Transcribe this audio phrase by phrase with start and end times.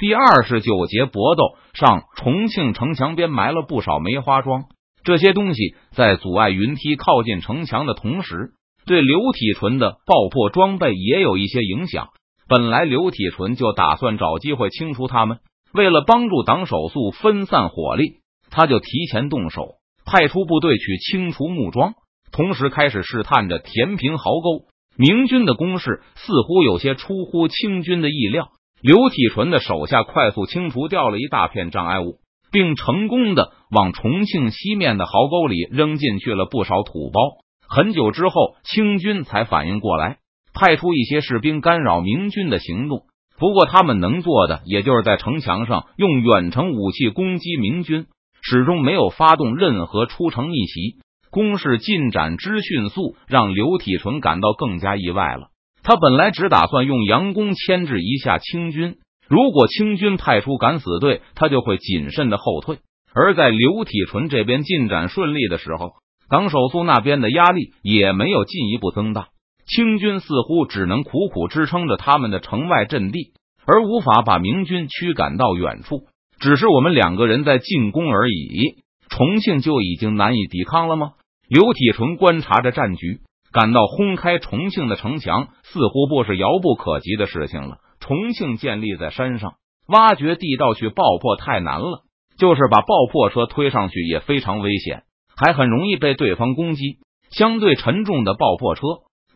[0.00, 4.64] 第二十九节搏斗上，重庆城墙边埋了不少梅花桩，
[5.04, 8.52] 这些东西在阻碍云梯靠近城墙的同时，
[8.86, 12.08] 对刘体纯的爆破装备也有一些影响。
[12.48, 15.40] 本来刘体纯就打算找机会清除他们，
[15.74, 19.74] 为了帮助党手速分散火力，他就提前动手，
[20.06, 21.92] 派出部队去清除木桩，
[22.32, 24.64] 同时开始试探着填平壕沟。
[24.96, 28.48] 明军的攻势似乎有些出乎清军的意料，
[28.82, 32.18] 刘体纯的手下快速清除掉了一大片障碍物，
[32.50, 37.20] 并成功的往重庆西面的壕沟里扔进去了不少土包。
[37.68, 40.18] 很久之后，清军才反应过来。
[40.52, 43.02] 派出一些士兵干扰明军的行动，
[43.38, 48.06] 不过他们能做的也就是在城墙上用远程武器攻击明军，
[48.42, 50.96] 始终没有发动任何出城逆袭。
[51.30, 55.49] 攻势进展之迅速，让刘体纯感到更加意外了。
[55.82, 58.96] 他本来只打算用佯攻牵制一下清军，
[59.28, 62.78] 如果清军派出敢死队，他就会谨慎的后退。
[63.14, 65.94] 而在刘体纯这边进展顺利的时候，
[66.28, 69.28] 党手苏那边的压力也没有进一步增大。
[69.66, 73.32] 清军似乎只能苦苦支撑着他们的城外阵地，
[73.66, 76.06] 而无法把明军驱赶到远处。
[76.38, 81.12] 只是我们两个人在进攻而已，重庆就已经难以抵抗了吗？
[81.48, 83.20] 刘体纯观察着战局，
[83.52, 87.78] 感到轰开重庆的城墙似乎不是遥不可及的事情了。
[88.00, 89.54] 重庆建立在山上，
[89.86, 92.02] 挖掘地道去爆破太难了，
[92.38, 95.02] 就是把爆破车推上去也非常危险，
[95.36, 96.98] 还很容易被对方攻击。
[97.30, 98.82] 相对沉重的爆破车。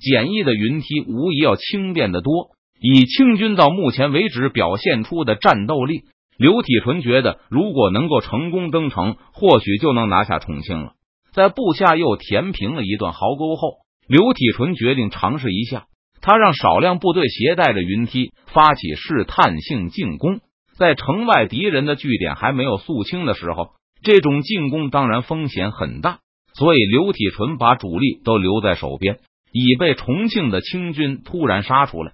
[0.00, 2.50] 简易的云梯无疑要轻便的多。
[2.80, 6.02] 以清军到目前为止表现出的战斗力，
[6.36, 10.94] 刘体纯觉得，如果能够成功登城，或许就能拿下重庆了。
[11.32, 15.86] 在部下又填平了一段壕沟后，刘体纯决定尝试一下。
[16.20, 20.40] 他让少量部队携带着云梯发起试探性进攻。
[20.78, 23.70] 在城外敌人的据点还没有肃清的时候，
[24.02, 26.20] 这种进攻当然风险很大。
[26.54, 29.18] 所以刘体纯把主力都留在手边。
[29.54, 32.12] 已被重庆的清军突然杀出来，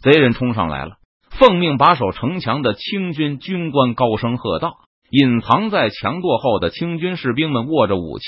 [0.00, 0.96] 贼人冲上来了！
[1.30, 4.78] 奉命把守城墙的清军军官高声喝道。
[5.08, 8.24] 隐藏在墙垛后的清军士兵们握着武器，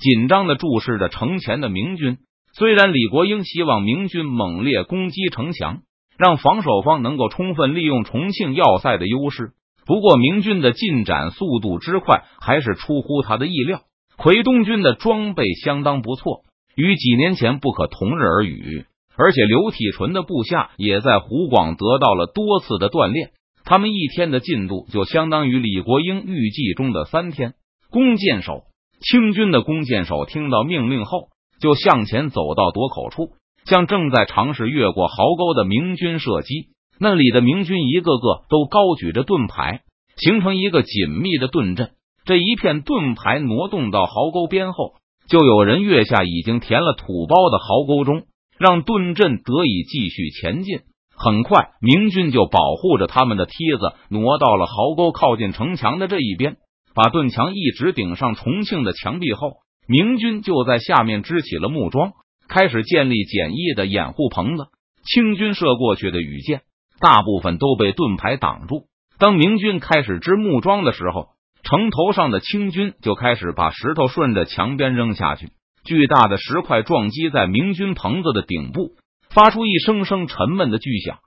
[0.00, 2.18] 紧张的注视着城前的明军。
[2.54, 5.80] 虽然李国英希望明军猛烈攻击城墙，
[6.18, 9.52] 让防守方能够充分利用重庆要塞的优势，
[9.86, 13.82] 不过明军的进展速度之快，还是出乎他的意料。
[14.16, 16.42] 奎东军的装备相当不错。
[16.74, 23.32] 与几年前不可同日而语，而且刘体纯的部下也在湖广得到了多次的锻炼。
[23.64, 27.52] 他们一天的进度就相当于李国英预计中的三天。
[27.90, 28.62] 弓箭手，
[29.00, 31.28] 清军的弓箭手听到命令后，
[31.62, 33.30] 就向前走到垛口处，
[33.64, 36.66] 向正在尝试越过壕沟的明军射击。
[36.98, 39.80] 那里的明军一个个都高举着盾牌，
[40.16, 41.92] 形成一个紧密的盾阵。
[42.24, 44.94] 这一片盾牌挪动到壕沟边后。
[45.28, 48.24] 就有人跃下已经填了土包的壕沟中，
[48.58, 50.80] 让盾阵得以继续前进。
[51.16, 56.56] 很快，明军就保护着他们的梯子挪到了壕沟靠近城墙的这一边，
[56.94, 59.52] 把盾墙一直顶上重庆的墙壁后，
[59.86, 62.12] 明军就在下面支起了木桩，
[62.48, 64.66] 开始建立简易的掩护棚子。
[65.04, 66.62] 清军射过去的羽箭，
[67.00, 68.84] 大部分都被盾牌挡住。
[69.18, 71.28] 当明军开始支木桩的时候，
[71.64, 75.50] 城头上的清军就开始把石头顺着墙边扔下去，
[75.84, 78.92] 巨大的石块撞击在明军棚子的顶部，
[79.30, 81.18] 发出一声声沉闷的巨响。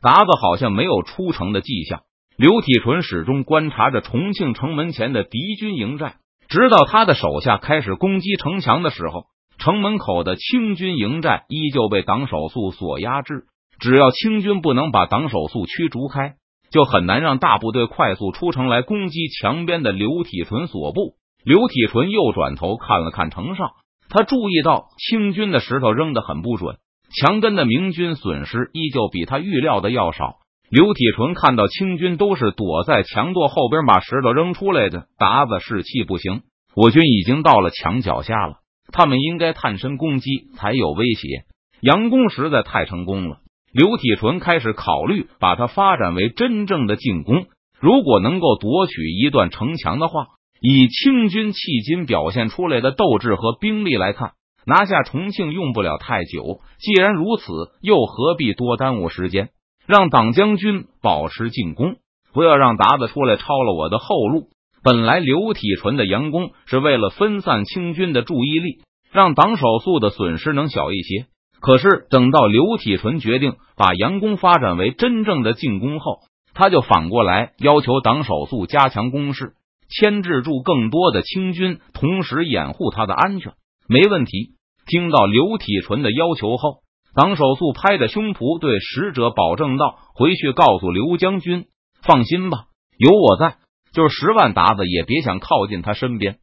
[0.00, 2.02] 达子好像没有出城的迹象。
[2.36, 6.16] 刘体纯始终观察着重庆城门前的敌军营寨，
[6.48, 9.26] 直到他的手下开始攻击城墙的时候，
[9.58, 13.44] 城门口的清军营寨依旧被党手速所压制。
[13.78, 16.34] 只要清军不能把党手速驱逐开。
[16.70, 21.14] 就很难让大部队快速出城来攻击墙边的刘体纯所部。
[21.42, 23.70] 刘体纯又转头看了看城上，
[24.10, 26.76] 他注意到清军的石头扔的很不准，
[27.18, 30.36] 墙根的明军损失依旧比他预料的要少。
[30.70, 36.42] 刘体纯看到清军都是躲在墙垛后边把石头扔出来的，达子士气不行。
[36.74, 38.56] 我军已经到了墙脚下了，
[38.92, 41.44] 他们应该探身攻击才有威胁。
[41.80, 43.38] 佯攻实在太成功了。
[43.72, 47.46] 刘体纯开始考虑把它发展为真正的进攻。
[47.80, 50.26] 如果能够夺取一段城墙的话，
[50.60, 54.32] 以清军迄今表现出来的斗志和兵力来看，
[54.66, 56.60] 拿下重庆用不了太久。
[56.78, 59.48] 既然如此，又何必多耽误时间？
[59.88, 61.96] 让党将军保持进攻，
[62.34, 64.48] 不要让达子出来抄了我的后路。
[64.84, 71.24] 本来刘体纯的佯攻是为了分散清军的注意力，让党手速的损失能小一些。
[71.60, 76.18] 可是，等到刘体纯决定把佯攻发展为真正的进攻后，
[76.52, 79.54] 他就反过来要求党手速加强攻势，
[79.88, 83.54] 牵制住更多的清军，同时掩护他的安全。
[83.88, 84.50] 没问题。
[84.86, 86.80] 听到刘体纯的要求后，
[87.18, 91.64] 党手速拍着胸脯对使者保证道：“回去告诉刘将军，
[92.00, 92.66] 放心吧，
[92.96, 93.56] 有我在，
[93.92, 96.36] 就是十万鞑子也别想靠近他身边。”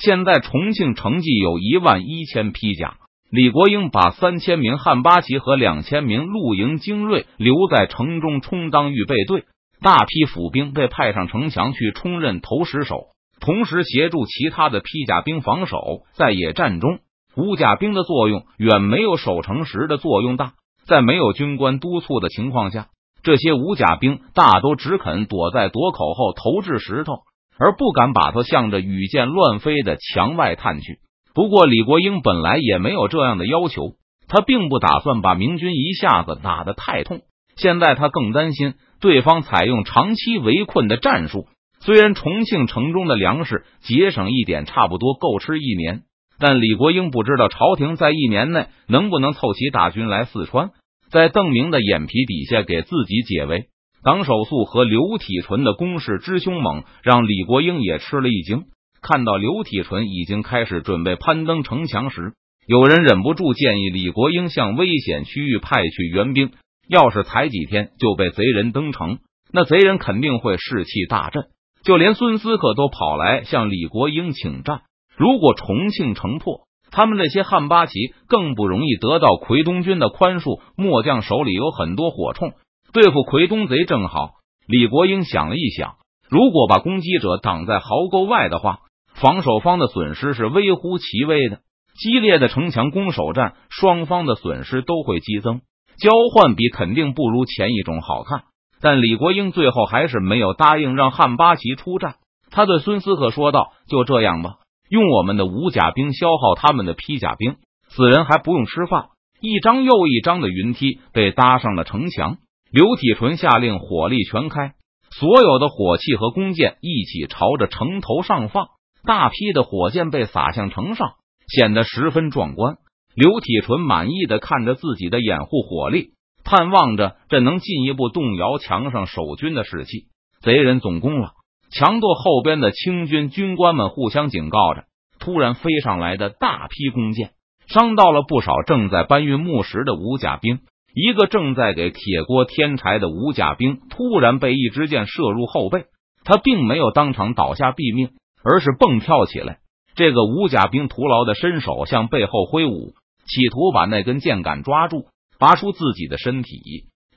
[0.00, 2.96] 现在重庆城计有一万一千披甲，
[3.30, 9.44] 李国英把三千名汉八旗和两千名露营精锐留在城中充当预备队，
[9.82, 13.08] 大批府兵被派上城墙去充任投石手，
[13.40, 15.76] 同时协助其他的披甲兵防守。
[16.14, 17.00] 在野战中，
[17.36, 20.54] 五甲兵的作用远没有守城时的作用大。
[20.86, 22.88] 在没有军官督促的情况下，
[23.22, 27.14] 这些五甲兵大都只肯躲在垛口后投掷石头。
[27.56, 30.98] 而不敢把头向着羽箭乱飞的墙外探去。
[31.34, 33.92] 不过，李国英本来也没有这样的要求，
[34.26, 37.20] 他并不打算把明军一下子打得太痛。
[37.54, 41.46] 现在他更担心对方采用长期围困的战术。
[41.78, 46.02] 虽然重庆城中的粮食节省一点，差不多够吃一年，
[46.46, 50.72] 但李国英不知道朝廷在一年内能不能凑齐大军来四川，
[51.08, 53.68] 在邓明的眼皮底下给自己解围。
[54.02, 58.64] 党手速和刘体纯的攻势之凶猛，让李国英也吃了一惊。
[59.00, 62.34] 看到刘体纯已经开始准备攀登城墙时，
[62.66, 66.50] 有人忍不住建议李国英向危险区域派去援兵。
[66.86, 69.16] 要是才几天就被贼人登城，
[69.50, 71.44] 那贼人肯定会士气大振。
[71.84, 74.82] 就连孙思克都跑来向李国英请战。
[75.16, 77.92] 如果重庆城破，他们这些汉八旗
[78.28, 80.60] 更不容易得到奎东军的宽恕。
[80.76, 82.52] 末将手里有很多火铳。
[82.92, 84.34] 对付奎东贼正好。
[84.66, 85.96] 李国英想了一想，
[86.28, 88.78] 如果把攻击者挡在壕沟外的话，
[89.14, 91.58] 防守方的损失是微乎其微的。
[92.00, 95.60] 激烈的城墙攻守战，双方的损失都会激增。
[95.98, 98.44] 交换比肯定不如前一种好看。
[98.80, 102.16] 但李国英最后还是没有答应让汉八旗出战。
[102.50, 104.56] 他对孙思克说道：“就这样吧，
[104.88, 107.56] 用我们的五甲兵消耗他们的披甲兵，
[107.88, 109.06] 死人还不用吃饭。”
[109.40, 112.38] 一张又一张的云梯被搭上了城墙。
[112.70, 114.72] 刘体纯下令火力全开，
[115.10, 118.66] 所有的火器和弓箭一起朝着城头上放，
[119.04, 121.12] 大批的火箭被撒向城上，
[121.46, 122.78] 显得十分壮观。
[123.14, 130.06] 刘体纯满意的看着自己的掩护火力，盼望着这能进一步动摇墙上守军的士气。
[130.40, 131.32] 贼人总攻了，
[131.74, 134.84] 墙垛后边的清军军官们互相警告着。
[135.18, 137.30] 突然飞上来的大批弓箭，
[137.66, 140.60] 伤到了不少正在搬运木石的五甲兵。
[140.94, 145.86] 一个正在给铁锅添柴的五甲兵突然被一支箭射入后背，
[146.24, 148.10] 他并没有当场倒下毙命，
[148.44, 149.58] 而是蹦跳起来。
[149.96, 152.92] 这个五甲兵徒劳的伸手向背后挥舞，
[153.26, 155.06] 企图把那根箭杆抓住，
[155.40, 156.60] 拔出自己的身体。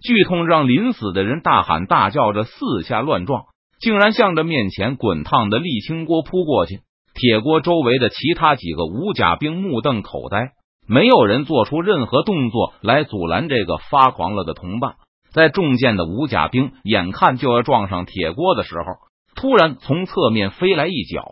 [0.01, 3.45] 剧痛让临死的人大喊大叫着四下乱撞，
[3.79, 6.79] 竟然向着面前滚烫的沥青锅扑过去。
[7.13, 10.51] 铁锅周围的其他几个五甲兵目瞪口呆。
[10.87, 14.95] 没有人做出任何动作来阻拦这个发狂了的同伴。
[15.31, 18.85] 在中箭的五甲兵眼看就要撞上铁锅的时候，
[19.35, 21.27] 突然从侧面飞来一脚，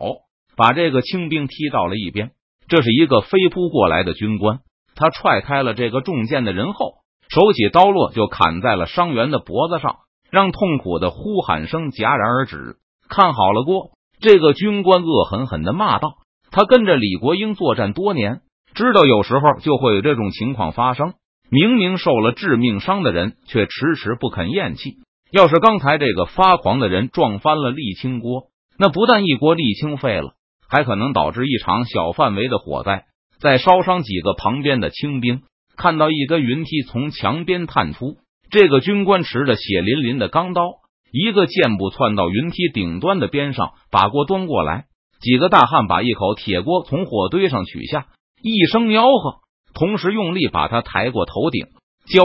[0.56, 2.32] 把这个清兵踢到了一边。
[2.68, 4.58] 这是一个飞扑过来的军官，
[4.94, 6.96] 他踹开了这个中箭的人后，
[7.28, 9.96] 手起刀落就砍在了伤员的脖子上，
[10.30, 12.76] 让痛苦的呼喊声戛然而止。
[13.08, 13.90] 看好了，锅！
[14.20, 16.14] 这个军官恶狠狠的骂道
[16.50, 18.40] ：“他跟着李国英作战多年。”
[18.74, 21.14] 知道有时候就会有这种情况发生，
[21.50, 24.98] 明明受了致命伤的人却迟迟不肯咽气。
[25.30, 30.34] 要是刚才这个发狂的人撞翻了沥青锅，那不但一锅沥青废了，
[30.68, 33.06] 还可能导致一场小范围的火灾，
[33.40, 35.42] 再烧伤几个旁边的清兵。
[35.76, 38.16] 看到一根云梯从墙边探出，
[38.50, 40.62] 这个军官持着血淋淋的钢刀，
[41.10, 44.86] 一个箭步窜到云梯顶端的边上，把锅端过来。
[45.20, 48.06] 几个大汉把一口铁锅从火堆上取下。
[48.42, 49.40] 一声吆喝，
[49.74, 51.66] 同时用力把他抬过头顶。
[52.06, 52.22] 交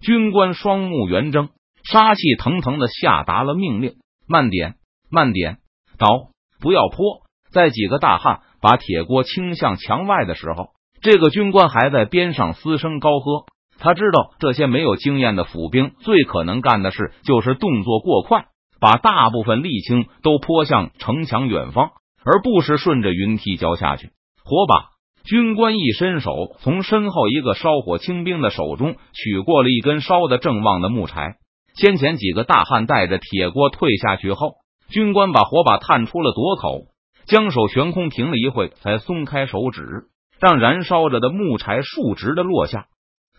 [0.00, 1.50] 军官双目圆睁，
[1.84, 3.96] 杀气腾腾的下达了命令
[4.26, 4.74] ：“慢点，
[5.10, 5.58] 慢点，
[5.98, 7.22] 倒，不要泼！”
[7.52, 10.70] 在几个大汉把铁锅倾向墙外的时候，
[11.02, 13.44] 这个军官还在边上嘶声高喝。
[13.80, 18.44] 他知道这些没有经验的府兵最可能干的事就是动作过快，
[18.80, 21.90] 把大部分沥青都泼向城墙远方，
[22.24, 24.10] 而不是顺着云梯浇下去。
[24.44, 24.90] 火把。
[25.22, 31.36] 军官一伸手，从身后一个烧火清兵的手中取过了一根烧的正旺的木柴。
[31.74, 34.54] 先前几个大汉带着铁锅退下去后，
[34.88, 36.86] 军官把火把探出了垛口，
[37.26, 40.06] 将手悬空停了一会，才松开手指，
[40.40, 42.86] 让燃烧着的木柴竖直的落下。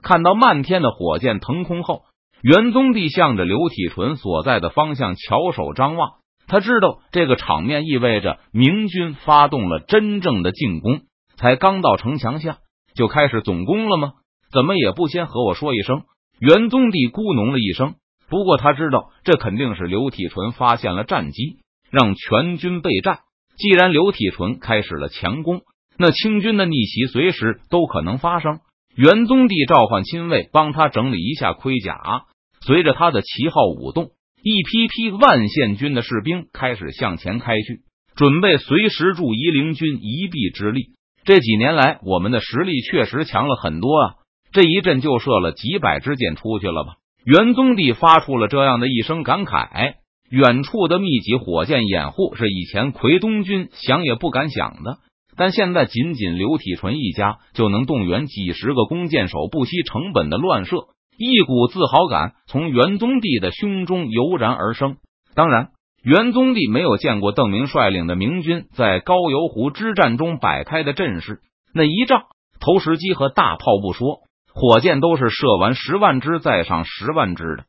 [0.01, 2.03] 看到漫天的火箭腾空后，
[2.41, 6.13] 元宗帝向着刘体纯所在的方向翘首张望，
[6.47, 11.01] 他知道这个场面意味着明军发动了真正的进攻。
[11.37, 12.57] 才刚到城墙下，
[12.95, 14.13] 就开始总攻了吗？
[14.51, 16.03] 怎么也不先和我说一声？
[16.39, 17.95] 元宗帝咕哝了一声。
[18.29, 21.57] 不过他知道，这肯定是刘体纯发现了战机，
[21.91, 23.19] 让全军备战。
[23.57, 25.61] 既然刘体纯开始了强攻，
[25.97, 28.59] 那清军的逆袭随时都可能发生。
[28.95, 32.23] 元宗帝召唤亲卫帮他整理一下盔甲。
[32.65, 34.11] 随着他的旗号舞动，
[34.43, 37.81] 一批批万县军的士兵开始向前开去，
[38.15, 40.89] 准备随时助夷陵军一臂之力。
[41.23, 44.13] 这几年来，我们的实力确实强了很多啊！
[44.51, 46.95] 这一阵就射了几百支箭出去了吧？
[47.23, 49.95] 元宗帝发出了这样的一声感慨。
[50.29, 54.99] 远处的密集火箭掩护是以前奎东军想也不敢想的，
[55.37, 60.87] 但现在仅仅刘体纯一家就能动员几十个弓箭手，不惜成本的乱射。
[61.17, 64.97] 一股自豪感从元宗帝的胸中油然而生。
[65.35, 65.69] 当然，
[66.03, 71.39] 元宗帝没有见过邓明率领的明军在高邮湖之战中摆开的阵势。
[71.73, 72.23] 那一仗，
[72.59, 74.21] 投石机和大炮不说，
[74.53, 77.65] 火箭都是射完十万支再上十万支的。